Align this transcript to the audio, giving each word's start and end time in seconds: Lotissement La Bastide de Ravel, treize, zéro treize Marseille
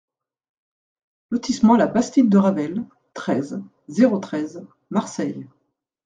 Lotissement 1.29 1.75
La 1.77 1.85
Bastide 1.85 2.27
de 2.27 2.39
Ravel, 2.39 2.83
treize, 3.13 3.61
zéro 3.87 4.17
treize 4.17 4.65
Marseille 4.89 5.47